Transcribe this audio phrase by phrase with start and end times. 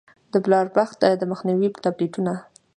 [0.31, 2.33] د بلاربښت د مخنيوي ټابليټونه